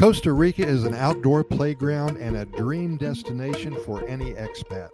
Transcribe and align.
Costa 0.00 0.32
Rica 0.32 0.66
is 0.66 0.84
an 0.84 0.94
outdoor 0.94 1.44
playground 1.44 2.16
and 2.16 2.34
a 2.34 2.46
dream 2.46 2.96
destination 2.96 3.76
for 3.84 4.02
any 4.08 4.32
expat. 4.32 4.88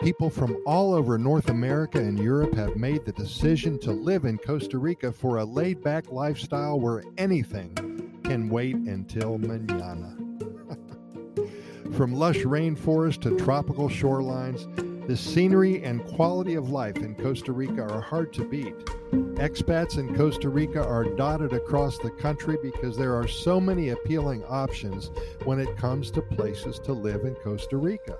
People 0.00 0.30
from 0.30 0.56
all 0.64 0.94
over 0.94 1.18
North 1.18 1.50
America 1.50 1.98
and 1.98 2.18
Europe 2.18 2.54
have 2.54 2.74
made 2.74 3.04
the 3.04 3.12
decision 3.12 3.78
to 3.80 3.92
live 3.92 4.24
in 4.24 4.38
Costa 4.38 4.78
Rica 4.78 5.12
for 5.12 5.36
a 5.36 5.44
laid 5.44 5.82
back 5.82 6.10
lifestyle 6.10 6.80
where 6.80 7.04
anything 7.18 8.18
can 8.24 8.48
wait 8.48 8.76
until 8.76 9.36
manana. 9.36 10.16
from 11.92 12.14
lush 12.14 12.38
rainforests 12.38 13.20
to 13.20 13.36
tropical 13.36 13.90
shorelines, 13.90 14.85
the 15.06 15.16
scenery 15.16 15.84
and 15.84 16.04
quality 16.04 16.54
of 16.54 16.70
life 16.70 16.96
in 16.96 17.14
Costa 17.14 17.52
Rica 17.52 17.82
are 17.82 18.00
hard 18.00 18.32
to 18.32 18.44
beat. 18.44 18.74
Expats 19.36 19.98
in 19.98 20.16
Costa 20.16 20.48
Rica 20.48 20.84
are 20.84 21.04
dotted 21.04 21.52
across 21.52 21.96
the 21.98 22.10
country 22.10 22.58
because 22.60 22.96
there 22.96 23.14
are 23.14 23.28
so 23.28 23.60
many 23.60 23.90
appealing 23.90 24.44
options 24.46 25.12
when 25.44 25.60
it 25.60 25.76
comes 25.76 26.10
to 26.10 26.22
places 26.22 26.80
to 26.80 26.92
live 26.92 27.24
in 27.24 27.36
Costa 27.36 27.76
Rica. 27.76 28.18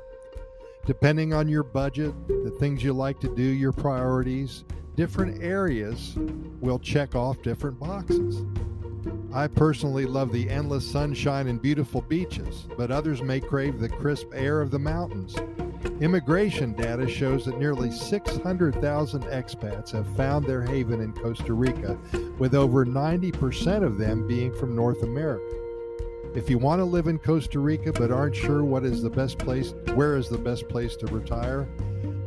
Depending 0.85 1.35
on 1.35 1.49
your 1.49 1.65
budget, 1.65 2.15
the 2.29 2.55
things 2.61 2.85
you 2.85 2.93
like 2.93 3.19
to 3.19 3.35
do, 3.35 3.43
your 3.43 3.73
priorities, 3.73 4.63
different 4.95 5.43
areas 5.43 6.15
will 6.61 6.79
check 6.79 7.17
off 7.17 7.43
different 7.43 7.81
boxes. 7.81 8.45
I 9.35 9.49
personally 9.49 10.07
love 10.07 10.31
the 10.31 10.49
endless 10.49 10.89
sunshine 10.89 11.49
and 11.49 11.61
beautiful 11.61 12.03
beaches, 12.03 12.69
but 12.77 12.93
others 12.93 13.23
may 13.23 13.41
crave 13.41 13.81
the 13.81 13.89
crisp 13.89 14.29
air 14.33 14.61
of 14.61 14.71
the 14.71 14.79
mountains. 14.79 15.35
Immigration 16.01 16.75
data 16.75 17.09
shows 17.09 17.47
that 17.47 17.59
nearly 17.59 17.91
600,000 17.91 19.23
expats 19.25 19.93
have 19.93 20.07
found 20.17 20.45
their 20.45 20.63
haven 20.63 21.01
in 21.01 21.13
Costa 21.13 21.55
Rica, 21.55 21.99
with 22.39 22.55
over 22.55 22.85
90% 22.85 23.83
of 23.83 23.97
them 23.97 24.27
being 24.27 24.55
from 24.55 24.77
North 24.77 25.03
America. 25.03 25.43
If 26.35 26.51
you 26.51 26.59
want 26.59 26.81
to 26.81 26.85
live 26.85 27.07
in 27.07 27.19
Costa 27.19 27.61
Rica 27.61 27.93
but 27.93 28.11
aren't 28.11 28.37
sure 28.37 28.63
what 28.63 28.85
is 28.85 29.01
the 29.01 29.09
best 29.09 29.39
place, 29.39 29.73
where 29.95 30.17
is 30.19 30.29
the 30.29 30.37
best 30.37 30.69
place 30.69 30.97
to 30.97 31.07
retire, 31.07 31.67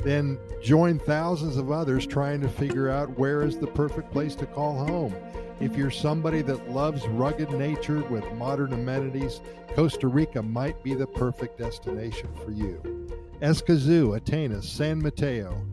then 0.04 0.40
join 0.64 0.98
thousands 0.98 1.58
of 1.58 1.72
others 1.72 2.08
trying 2.08 2.42
to 2.42 2.50
figure 2.50 2.90
out 2.90 3.20
where 3.20 3.44
is 3.44 3.60
the 3.60 3.68
perfect 3.68 4.12
place 4.12 4.34
to 4.36 4.48
call 4.48 4.84
home. 4.84 5.16
If 5.60 5.76
you're 5.76 5.92
somebody 5.92 6.42
that 6.44 6.72
loves 6.72 7.08
rugged 7.10 7.52
nature 7.52 8.02
with 8.04 8.24
modern 8.34 8.74
amenities, 8.74 9.42
Costa 9.76 10.08
Rica 10.08 10.42
might 10.42 10.82
be 10.82 10.96
the 10.96 11.06
perfect 11.06 11.60
destination 11.60 12.30
for 12.44 12.52
you. 12.52 12.82
Escazú, 13.42 14.20
Atenas, 14.20 14.66
San 14.66 15.02
Mateo, 15.02 15.66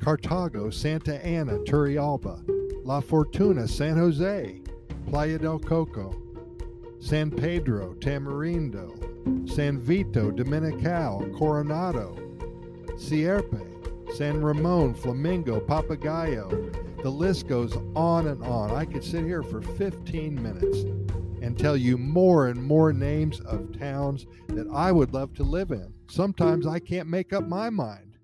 Cartago, 0.00 0.72
Santa 0.72 1.24
Ana, 1.24 1.58
Turrialba, 1.58 2.42
La 2.84 3.00
Fortuna, 3.00 3.68
San 3.68 3.96
Jose, 3.96 4.60
Playa 5.08 5.38
del 5.38 5.60
Coco, 5.60 6.20
San 6.98 7.30
Pedro, 7.30 7.94
Tamarindo, 8.00 9.48
San 9.48 9.78
Vito, 9.78 10.32
Dominical, 10.32 11.24
Coronado, 11.38 12.16
Sierpe, 12.96 13.62
San 14.16 14.42
Ramon, 14.42 14.92
Flamingo, 14.92 15.60
Papagayo. 15.60 16.50
The 17.02 17.10
list 17.10 17.46
goes 17.46 17.76
on 17.94 18.26
and 18.26 18.42
on. 18.42 18.72
I 18.72 18.84
could 18.84 19.04
sit 19.04 19.24
here 19.24 19.42
for 19.42 19.62
15 19.62 20.42
minutes 20.42 20.84
and 21.42 21.58
tell 21.58 21.76
you 21.76 21.98
more 21.98 22.46
and 22.46 22.62
more 22.62 22.92
names 22.92 23.40
of 23.40 23.76
towns 23.78 24.26
that 24.48 24.68
I 24.72 24.92
would 24.92 25.12
love 25.12 25.34
to 25.34 25.42
live 25.42 25.72
in. 25.72 25.92
Sometimes 26.08 26.66
I 26.66 26.78
can't 26.78 27.08
make 27.08 27.32
up 27.32 27.48
my 27.48 27.68
mind. 27.68 28.16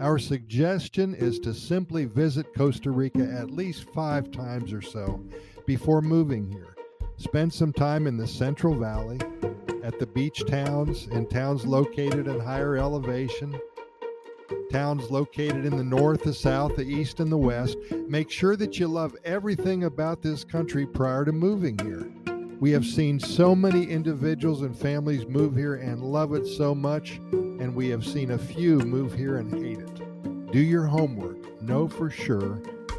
Our 0.00 0.18
suggestion 0.18 1.14
is 1.14 1.38
to 1.40 1.52
simply 1.52 2.06
visit 2.06 2.54
Costa 2.56 2.90
Rica 2.90 3.28
at 3.30 3.50
least 3.50 3.90
five 3.90 4.30
times 4.30 4.72
or 4.72 4.80
so 4.80 5.22
before 5.66 6.00
moving 6.00 6.50
here. 6.50 6.74
Spend 7.18 7.52
some 7.52 7.72
time 7.72 8.06
in 8.06 8.16
the 8.16 8.26
Central 8.26 8.74
Valley, 8.74 9.18
at 9.82 9.98
the 9.98 10.06
beach 10.06 10.44
towns 10.46 11.08
and 11.12 11.28
towns 11.28 11.66
located 11.66 12.28
at 12.28 12.40
higher 12.40 12.76
elevation, 12.76 13.58
towns 14.70 15.10
located 15.10 15.64
in 15.64 15.76
the 15.76 15.84
north, 15.84 16.22
the 16.22 16.34
south, 16.34 16.76
the 16.76 16.82
east, 16.82 17.20
and 17.20 17.30
the 17.30 17.36
west. 17.36 17.76
Make 18.08 18.30
sure 18.30 18.56
that 18.56 18.78
you 18.78 18.88
love 18.88 19.16
everything 19.24 19.84
about 19.84 20.22
this 20.22 20.44
country 20.44 20.86
prior 20.86 21.24
to 21.24 21.32
moving 21.32 21.78
here. 21.78 22.10
We 22.60 22.70
have 22.72 22.84
seen 22.84 23.20
so 23.20 23.54
many 23.54 23.84
individuals 23.84 24.62
and 24.62 24.76
families 24.76 25.26
move 25.26 25.54
here 25.54 25.76
and 25.76 26.02
love 26.02 26.34
it 26.34 26.46
so 26.46 26.74
much, 26.74 27.18
and 27.32 27.74
we 27.74 27.88
have 27.90 28.04
seen 28.04 28.32
a 28.32 28.38
few 28.38 28.78
move 28.78 29.14
here 29.14 29.36
and 29.36 29.52
hate 29.52 29.78
it. 29.78 30.52
Do 30.52 30.60
your 30.60 30.86
homework, 30.86 31.62
know 31.62 31.86
for 31.86 32.10
sure 32.10 32.56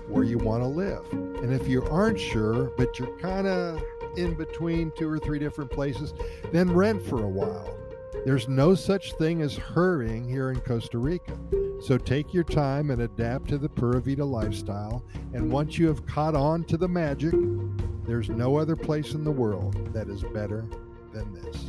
where 0.07 0.23
you 0.23 0.37
want 0.37 0.63
to 0.63 0.67
live. 0.67 1.05
And 1.11 1.53
if 1.53 1.67
you 1.67 1.83
aren't 1.85 2.19
sure, 2.19 2.71
but 2.77 2.97
you're 2.99 3.17
kind 3.17 3.47
of 3.47 3.83
in 4.17 4.33
between 4.35 4.91
two 4.97 5.09
or 5.09 5.19
three 5.19 5.39
different 5.39 5.71
places, 5.71 6.13
then 6.51 6.71
rent 6.71 7.01
for 7.01 7.23
a 7.23 7.29
while. 7.29 7.78
There's 8.25 8.47
no 8.47 8.75
such 8.75 9.13
thing 9.13 9.41
as 9.41 9.55
hurrying 9.55 10.27
here 10.27 10.51
in 10.51 10.59
Costa 10.61 10.97
Rica. 10.97 11.37
So 11.81 11.97
take 11.97 12.33
your 12.33 12.43
time 12.43 12.91
and 12.91 13.01
adapt 13.01 13.49
to 13.49 13.57
the 13.57 13.69
Pura 13.69 14.01
Vida 14.01 14.25
lifestyle. 14.25 15.05
And 15.33 15.51
once 15.51 15.77
you 15.77 15.87
have 15.87 16.05
caught 16.05 16.35
on 16.35 16.65
to 16.65 16.77
the 16.77 16.87
magic, 16.87 17.33
there's 18.05 18.29
no 18.29 18.57
other 18.57 18.75
place 18.75 19.13
in 19.13 19.23
the 19.23 19.31
world 19.31 19.93
that 19.93 20.09
is 20.09 20.23
better 20.33 20.65
than 21.13 21.33
this. 21.33 21.67